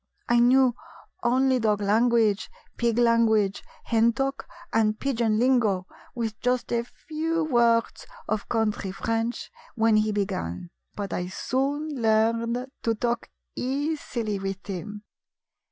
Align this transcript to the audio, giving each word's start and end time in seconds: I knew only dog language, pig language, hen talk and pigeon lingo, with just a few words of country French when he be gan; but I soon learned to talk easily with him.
I 0.27 0.39
knew 0.39 0.73
only 1.21 1.59
dog 1.59 1.79
language, 1.79 2.49
pig 2.75 2.97
language, 2.97 3.61
hen 3.83 4.13
talk 4.13 4.47
and 4.73 4.99
pigeon 4.99 5.37
lingo, 5.37 5.85
with 6.15 6.39
just 6.39 6.73
a 6.73 6.83
few 6.85 7.43
words 7.43 8.07
of 8.27 8.49
country 8.49 8.91
French 8.91 9.51
when 9.75 9.97
he 9.97 10.11
be 10.11 10.25
gan; 10.25 10.71
but 10.95 11.13
I 11.13 11.27
soon 11.27 11.89
learned 12.01 12.65
to 12.81 12.95
talk 12.95 13.29
easily 13.55 14.39
with 14.39 14.65
him. 14.65 15.03